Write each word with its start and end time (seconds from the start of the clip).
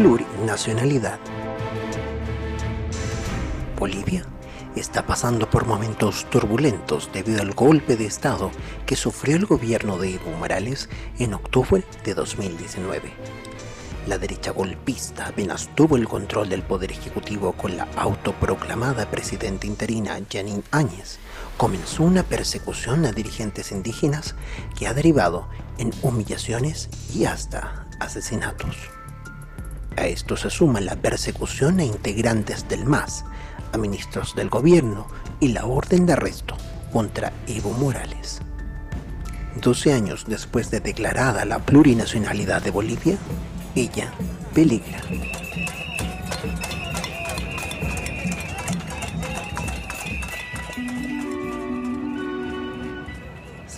plurinacionalidad. 0.00 1.18
Bolivia 3.78 4.24
está 4.74 5.04
pasando 5.04 5.50
por 5.50 5.66
momentos 5.66 6.24
turbulentos 6.30 7.10
debido 7.12 7.42
al 7.42 7.52
golpe 7.52 7.98
de 7.98 8.06
Estado 8.06 8.50
que 8.86 8.96
sufrió 8.96 9.36
el 9.36 9.44
gobierno 9.44 9.98
de 9.98 10.14
Evo 10.14 10.30
Morales 10.38 10.88
en 11.18 11.34
octubre 11.34 11.84
de 12.02 12.14
2019. 12.14 13.12
La 14.06 14.16
derecha 14.16 14.52
golpista 14.52 15.26
apenas 15.26 15.68
tuvo 15.74 15.98
el 15.98 16.08
control 16.08 16.48
del 16.48 16.62
poder 16.62 16.92
ejecutivo 16.92 17.52
con 17.52 17.76
la 17.76 17.86
autoproclamada 17.96 19.10
presidenta 19.10 19.66
interina 19.66 20.18
Janine 20.32 20.62
Áñez, 20.70 21.18
comenzó 21.58 22.04
una 22.04 22.22
persecución 22.22 23.04
a 23.04 23.12
dirigentes 23.12 23.70
indígenas 23.70 24.34
que 24.78 24.86
ha 24.86 24.94
derivado 24.94 25.50
en 25.76 25.92
humillaciones 26.00 26.88
y 27.14 27.26
hasta 27.26 27.86
asesinatos. 27.98 28.78
A 29.96 30.06
esto 30.06 30.36
se 30.36 30.50
suma 30.50 30.80
la 30.80 30.96
persecución 30.96 31.80
a 31.80 31.84
integrantes 31.84 32.68
del 32.68 32.84
MAS, 32.84 33.24
a 33.72 33.78
ministros 33.78 34.34
del 34.34 34.48
gobierno 34.48 35.06
y 35.40 35.48
la 35.48 35.66
orden 35.66 36.06
de 36.06 36.14
arresto 36.14 36.56
contra 36.92 37.32
Evo 37.46 37.72
Morales. 37.72 38.40
12 39.60 39.92
años 39.92 40.24
después 40.26 40.70
de 40.70 40.80
declarada 40.80 41.44
la 41.44 41.58
plurinacionalidad 41.58 42.62
de 42.62 42.70
Bolivia, 42.70 43.18
ella 43.74 44.12
peligra. 44.54 45.00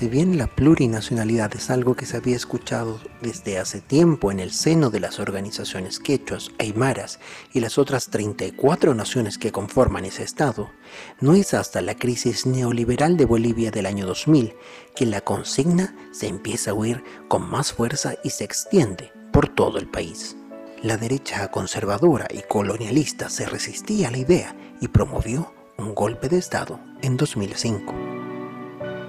Si 0.02 0.08
bien 0.08 0.36
la 0.36 0.48
plurinacionalidad 0.48 1.54
es 1.54 1.70
algo 1.70 1.94
que 1.94 2.06
se 2.06 2.16
había 2.16 2.34
escuchado 2.34 3.00
desde 3.20 3.58
hace 3.60 3.80
tiempo 3.80 4.32
en 4.32 4.40
el 4.40 4.50
seno 4.50 4.90
de 4.90 4.98
las 4.98 5.20
organizaciones 5.20 6.00
quechuas, 6.00 6.50
aymaras 6.58 7.20
y 7.52 7.60
las 7.60 7.78
otras 7.78 8.08
34 8.08 8.96
naciones 8.96 9.38
que 9.38 9.52
conforman 9.52 10.04
ese 10.04 10.24
estado, 10.24 10.72
no 11.20 11.34
es 11.34 11.54
hasta 11.54 11.82
la 11.82 11.94
crisis 11.94 12.46
neoliberal 12.46 13.16
de 13.16 13.26
Bolivia 13.26 13.70
del 13.70 13.86
año 13.86 14.04
2000 14.04 14.54
que 14.96 15.06
la 15.06 15.20
consigna 15.20 15.94
se 16.10 16.26
empieza 16.26 16.72
a 16.72 16.74
oír 16.74 17.04
con 17.28 17.48
más 17.48 17.72
fuerza 17.72 18.14
y 18.24 18.30
se 18.30 18.42
extiende 18.42 19.12
por 19.32 19.50
todo 19.50 19.78
el 19.78 19.88
país. 19.88 20.36
La 20.82 20.96
derecha 20.96 21.48
conservadora 21.52 22.26
y 22.28 22.42
colonialista 22.48 23.30
se 23.30 23.46
resistía 23.46 24.08
a 24.08 24.10
la 24.10 24.18
idea 24.18 24.56
y 24.80 24.88
promovió 24.88 25.54
un 25.78 25.94
golpe 25.94 26.28
de 26.28 26.38
Estado 26.38 26.80
en 27.02 27.16
2005 27.16 28.01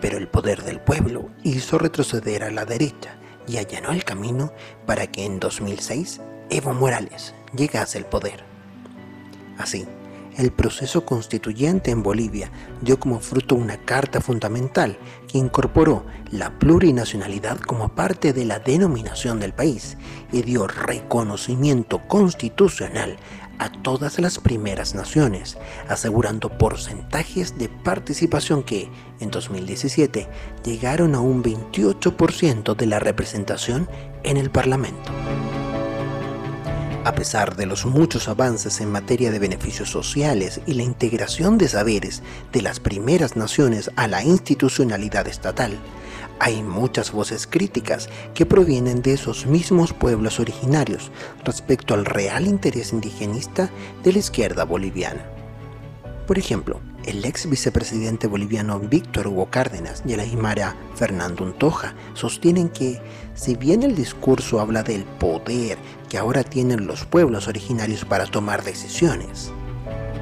pero 0.04 0.18
el 0.18 0.28
poder 0.28 0.64
del 0.64 0.82
pueblo 0.82 1.30
hizo 1.44 1.78
retroceder 1.78 2.44
a 2.44 2.52
la 2.52 2.66
derecha 2.66 3.16
y 3.48 3.56
allanó 3.56 3.94
el 3.94 4.04
camino 4.04 4.52
para 4.86 5.08
que 5.08 5.23
en 5.23 5.40
2006 5.40 6.20
Evo 6.50 6.73
Morales 6.73 7.34
llegase 7.56 8.00
al 8.00 8.06
poder. 8.08 8.44
Así, 9.58 9.88
el 10.38 10.52
proceso 10.52 11.06
constituyente 11.06 11.92
en 11.92 12.03
Bolivia 12.03 12.52
dio 12.81 13.00
como 13.00 13.20
fruto 13.20 13.56
una 13.56 13.78
carta 13.78 14.22
fundamental 14.22 14.98
que 15.28 15.38
incorporó 15.38 16.06
la 16.31 16.58
plurinacionalidad 16.59 17.59
como 17.59 17.90
parte 17.90 18.34
de 18.34 18.45
la 18.45 18.59
denominación 18.59 19.40
del 19.40 19.53
país 19.53 19.98
y 20.31 20.42
dio 20.42 20.67
reconocimiento 20.67 22.00
constitucional 22.08 23.17
a 23.59 23.72
todas 23.72 24.20
las 24.20 24.40
primeras 24.40 24.95
naciones, 24.95 25.58
asegurando 25.88 26.50
porcentajes 26.58 27.58
de 27.58 27.70
participación 27.70 28.64
que, 28.64 28.90
en 29.20 29.30
2017, 29.30 30.28
llegaron 30.66 31.16
a 31.16 31.20
un 31.20 31.44
28% 31.44 32.75
de 32.75 32.86
la 32.88 33.00
representación 33.00 33.88
en 34.23 34.38
el 34.38 34.50
Parlamento. 34.50 35.12
A 37.06 37.16
pesar 37.16 37.58
de 37.58 37.66
los 37.66 37.86
muchos 37.86 38.30
avances 38.30 38.80
en 38.80 38.90
materia 38.90 39.30
de 39.30 39.38
beneficios 39.38 39.90
sociales 39.90 40.62
y 40.66 40.73
la 40.76 40.84
integración 40.84 41.58
de 41.58 41.68
saberes 41.68 42.24
de 42.53 42.62
las 42.62 42.80
primeras 42.80 43.36
naciones 43.36 43.91
a 43.97 44.08
la 44.08 44.24
institucionalidad 44.24 45.28
estatal, 45.28 45.78
hay 46.40 46.63
muchas 46.63 47.12
voces 47.12 47.46
críticas 47.46 48.08
que 48.34 48.46
provienen 48.46 49.02
de 49.02 49.13
esos 49.13 49.46
mismos 49.46 49.92
pueblos 49.92 50.40
originarios 50.40 51.12
respecto 51.44 51.94
al 51.94 52.06
real 52.06 52.47
interés 52.47 52.94
indigenista 52.94 53.69
de 54.02 54.13
la 54.13 54.19
izquierda 54.19 54.63
boliviana. 54.63 55.25
Por 56.25 56.40
ejemplo, 56.40 56.80
el 57.06 57.25
ex 57.25 57.50
vicepresidente 57.50 58.28
boliviano 58.28 58.80
Víctor 58.80 59.28
Hugo 59.28 59.50
Cárdenas 59.50 60.03
y 60.06 60.14
el 60.14 60.22
aymara 60.22 60.75
Fernando 60.96 61.44
Untoja 61.44 61.96
sostienen 62.14 62.69
que, 62.69 63.02
si 63.34 63.56
bien 63.56 63.84
el 63.84 63.96
discurso 63.96 64.59
habla 64.59 64.84
del 64.84 65.03
poder 65.03 65.78
que 66.09 66.18
ahora 66.18 66.44
tienen 66.44 66.88
los 66.88 67.06
pueblos 67.06 67.47
originarios 67.47 68.06
para 68.06 68.25
tomar 68.25 68.63
decisiones, 68.63 69.52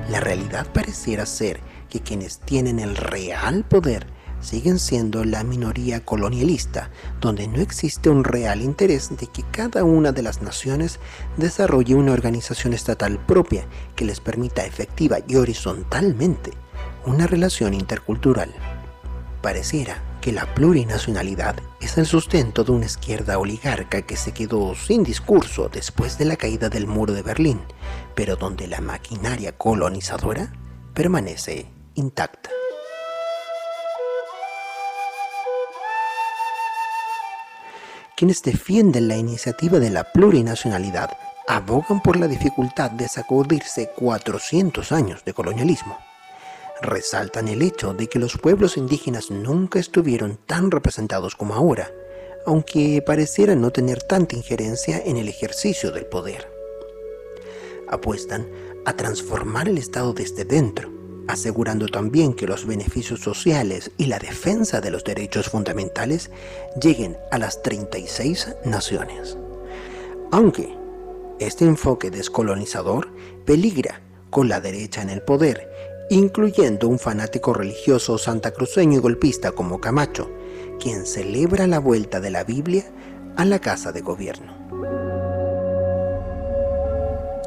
la 0.10 0.20
realidad 0.20 0.68
pareciera 0.74 1.26
ser 1.26 1.62
que 1.90 2.02
quienes 2.02 2.40
tienen 2.40 2.80
el 2.80 2.96
real 2.96 3.64
poder 3.64 4.08
siguen 4.40 4.80
siendo 4.80 5.24
la 5.24 5.44
minoría 5.44 6.04
colonialista, 6.04 6.90
donde 7.20 7.48
no 7.48 7.62
existe 7.62 8.10
un 8.10 8.24
real 8.24 8.62
interés 8.62 9.16
de 9.16 9.28
que 9.28 9.44
cada 9.52 9.84
una 9.84 10.12
de 10.12 10.24
las 10.24 10.42
naciones 10.42 11.00
desarrolle 11.38 11.94
una 11.94 12.14
organización 12.14 12.74
estatal 12.74 13.24
propia 13.26 13.66
que 13.96 14.06
les 14.06 14.20
permita 14.20 14.66
efectiva 14.66 15.20
y 15.28 15.36
horizontalmente 15.36 16.52
una 17.06 17.28
relación 17.28 17.74
intercultural. 17.74 18.54
Pareciera 19.42 20.04
que 20.22 20.32
la 20.32 20.46
plurinacionalidad 20.54 21.56
es 21.80 21.98
el 21.98 22.06
sustento 22.06 22.64
de 22.64 22.72
una 22.72 22.86
izquierda 22.86 23.40
oligarca 23.40 24.04
que 24.04 24.16
se 24.16 24.34
quedó 24.34 24.76
sin 24.76 25.04
discurso 25.04 25.68
después 25.68 26.18
de 26.20 26.26
la 26.26 26.36
caída 26.36 26.70
del 26.70 26.86
muro 26.86 27.14
de 27.14 27.24
Berlín, 27.24 27.60
pero 28.14 28.36
donde 28.36 28.68
la 28.68 28.82
maquinaria 28.82 29.58
colonizadora 29.58 30.54
permanece 30.94 31.68
intacta. 31.96 32.52
Quienes 38.16 38.44
defienden 38.44 39.08
la 39.08 39.18
iniciativa 39.18 39.80
de 39.80 39.90
la 39.90 40.04
plurinacionalidad 40.12 41.18
abogan 41.48 42.04
por 42.04 42.18
la 42.18 42.28
dificultad 42.28 42.92
de 42.92 43.08
sacudirse 43.08 43.90
400 43.96 44.92
años 44.92 45.26
de 45.26 45.34
colonialismo 45.34 45.98
resaltan 46.82 47.48
el 47.48 47.62
hecho 47.62 47.94
de 47.94 48.08
que 48.08 48.20
los 48.20 48.38
pueblos 48.38 48.78
indígenas 48.78 49.30
nunca 49.32 49.80
estuvieron 49.80 50.38
tan 50.46 50.72
representados 50.72 51.36
como 51.36 51.54
ahora, 51.54 51.92
aunque 52.46 53.02
parecieran 53.06 53.62
no 53.62 53.72
tener 53.72 54.02
tanta 54.02 54.36
injerencia 54.36 55.02
en 55.06 55.18
el 55.18 55.28
ejercicio 55.28 55.92
del 55.92 56.06
poder. 56.06 56.52
Apuestan 57.88 58.48
a 58.86 58.94
transformar 58.94 59.70
el 59.70 59.78
Estado 59.78 60.14
desde 60.14 60.44
dentro, 60.44 60.90
asegurando 61.28 61.88
también 61.88 62.34
que 62.34 62.48
los 62.48 62.66
beneficios 62.66 63.20
sociales 63.20 63.92
y 63.98 64.06
la 64.06 64.18
defensa 64.18 64.82
de 64.82 64.92
los 64.92 65.04
derechos 65.04 65.50
fundamentales 65.50 66.32
lleguen 66.82 67.18
a 67.32 67.38
las 67.38 67.62
36 67.62 68.56
naciones. 68.66 69.38
Aunque 70.32 70.76
este 71.40 71.66
enfoque 71.66 72.10
descolonizador 72.10 73.10
peligra 73.46 74.02
con 74.30 74.50
la 74.50 74.62
derecha 74.62 75.02
en 75.02 75.10
el 75.10 75.22
poder 75.22 75.71
incluyendo 76.12 76.90
un 76.90 77.00
fanático 77.00 77.54
religioso 77.54 78.18
santacruceño 78.18 78.98
y 78.98 79.02
golpista 79.02 79.54
como 79.54 79.80
Camacho, 79.80 80.30
quien 80.78 81.06
celebra 81.06 81.68
la 81.68 81.80
vuelta 81.80 82.20
de 82.20 82.30
la 82.30 82.44
Biblia 82.44 82.84
a 83.38 83.46
la 83.46 83.60
casa 83.60 83.94
de 83.94 84.02
gobierno. 84.02 84.54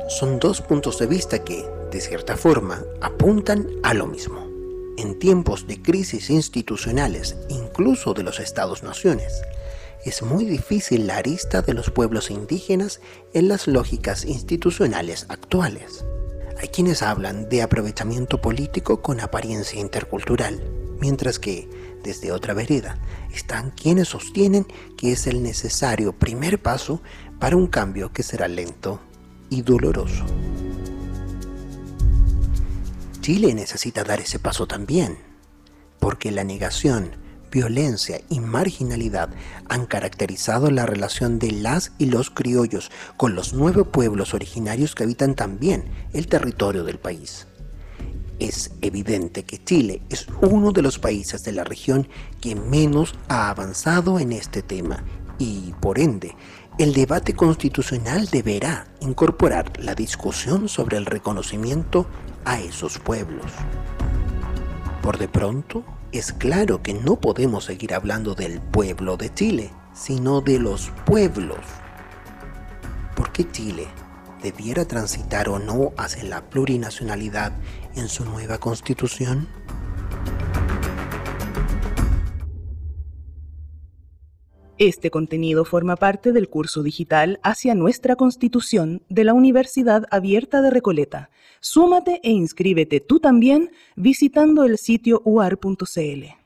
Son 0.08 0.38
dos 0.38 0.62
puntos 0.62 0.98
de 0.98 1.06
vista 1.06 1.44
que, 1.44 1.62
de 1.90 2.00
cierta 2.00 2.38
forma, 2.38 2.82
apuntan 3.02 3.68
a 3.82 3.92
lo 3.92 4.06
mismo. 4.06 4.48
En 4.96 5.18
tiempos 5.18 5.66
de 5.66 5.82
crisis 5.82 6.30
institucionales, 6.30 7.36
incluso 7.50 8.14
de 8.14 8.22
los 8.22 8.40
estados-naciones, 8.40 9.42
es 10.06 10.22
muy 10.22 10.46
difícil 10.46 11.06
la 11.06 11.18
arista 11.18 11.60
de 11.60 11.74
los 11.74 11.90
pueblos 11.90 12.30
indígenas 12.30 13.02
en 13.34 13.48
las 13.48 13.66
lógicas 13.66 14.24
institucionales 14.24 15.26
actuales. 15.28 16.06
Hay 16.60 16.68
quienes 16.68 17.02
hablan 17.02 17.48
de 17.48 17.62
aprovechamiento 17.62 18.40
político 18.40 19.02
con 19.02 19.20
apariencia 19.20 19.80
intercultural, 19.80 20.62
mientras 21.00 21.38
que, 21.38 21.68
desde 22.02 22.32
otra 22.32 22.54
vereda, 22.54 22.98
están 23.32 23.70
quienes 23.70 24.08
sostienen 24.08 24.66
que 24.96 25.12
es 25.12 25.26
el 25.26 25.42
necesario 25.42 26.12
primer 26.12 26.62
paso 26.62 27.02
para 27.40 27.56
un 27.56 27.66
cambio 27.66 28.12
que 28.12 28.22
será 28.22 28.46
lento 28.46 29.00
y 29.50 29.62
doloroso. 29.62 30.24
Chile 33.20 33.54
necesita 33.54 34.04
dar 34.04 34.20
ese 34.20 34.38
paso 34.38 34.66
también, 34.66 35.18
porque 35.98 36.30
la 36.30 36.44
negación 36.44 37.16
violencia 37.54 38.20
y 38.28 38.40
marginalidad 38.40 39.30
han 39.68 39.86
caracterizado 39.86 40.72
la 40.72 40.86
relación 40.86 41.38
de 41.38 41.52
las 41.52 41.92
y 41.98 42.06
los 42.06 42.28
criollos 42.28 42.90
con 43.16 43.36
los 43.36 43.54
nueve 43.54 43.84
pueblos 43.84 44.34
originarios 44.34 44.96
que 44.96 45.04
habitan 45.04 45.36
también 45.36 45.84
el 46.12 46.26
territorio 46.26 46.82
del 46.82 46.98
país. 46.98 47.46
Es 48.40 48.72
evidente 48.82 49.44
que 49.44 49.62
Chile 49.62 50.02
es 50.10 50.26
uno 50.40 50.72
de 50.72 50.82
los 50.82 50.98
países 50.98 51.44
de 51.44 51.52
la 51.52 51.62
región 51.62 52.08
que 52.40 52.56
menos 52.56 53.14
ha 53.28 53.50
avanzado 53.50 54.18
en 54.18 54.32
este 54.32 54.60
tema 54.60 55.04
y, 55.38 55.72
por 55.80 56.00
ende, 56.00 56.34
el 56.78 56.92
debate 56.92 57.34
constitucional 57.34 58.26
deberá 58.32 58.88
incorporar 59.00 59.78
la 59.78 59.94
discusión 59.94 60.68
sobre 60.68 60.96
el 60.96 61.06
reconocimiento 61.06 62.06
a 62.44 62.58
esos 62.58 62.98
pueblos. 62.98 63.46
Por 65.02 65.18
de 65.18 65.28
pronto, 65.28 65.84
es 66.14 66.32
claro 66.32 66.80
que 66.80 66.94
no 66.94 67.16
podemos 67.16 67.64
seguir 67.64 67.92
hablando 67.92 68.36
del 68.36 68.60
pueblo 68.60 69.16
de 69.16 69.34
Chile, 69.34 69.72
sino 69.92 70.40
de 70.40 70.60
los 70.60 70.92
pueblos. 71.04 71.58
¿Por 73.16 73.32
qué 73.32 73.50
Chile 73.50 73.88
debiera 74.40 74.84
transitar 74.84 75.48
o 75.48 75.58
no 75.58 75.92
hacia 75.96 76.22
la 76.22 76.48
plurinacionalidad 76.48 77.52
en 77.96 78.08
su 78.08 78.24
nueva 78.24 78.58
constitución? 78.58 79.48
Este 84.78 85.12
contenido 85.12 85.64
forma 85.64 85.94
parte 85.94 86.32
del 86.32 86.48
curso 86.48 86.82
digital 86.82 87.38
hacia 87.44 87.76
nuestra 87.76 88.16
Constitución 88.16 89.02
de 89.08 89.22
la 89.22 89.32
Universidad 89.32 90.04
Abierta 90.10 90.62
de 90.62 90.70
Recoleta. 90.70 91.30
Súmate 91.60 92.18
e 92.24 92.30
inscríbete 92.30 92.98
tú 92.98 93.20
también 93.20 93.70
visitando 93.94 94.64
el 94.64 94.76
sitio 94.78 95.22
uar.cl. 95.24 96.43